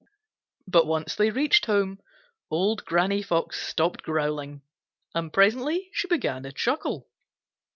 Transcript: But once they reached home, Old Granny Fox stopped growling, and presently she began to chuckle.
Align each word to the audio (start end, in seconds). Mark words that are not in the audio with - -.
But 0.67 0.87
once 0.87 1.13
they 1.13 1.29
reached 1.29 1.67
home, 1.67 1.99
Old 2.49 2.83
Granny 2.85 3.21
Fox 3.21 3.61
stopped 3.61 4.01
growling, 4.01 4.63
and 5.13 5.31
presently 5.31 5.91
she 5.93 6.07
began 6.07 6.41
to 6.41 6.51
chuckle. 6.51 7.07